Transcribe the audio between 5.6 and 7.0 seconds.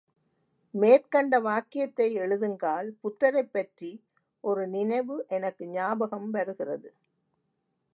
ஞாபகம் வருகிறது.